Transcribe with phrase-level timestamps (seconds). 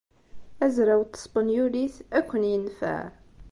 [0.65, 3.03] Azraw n tespenyulit ad ken-yenfeɛ.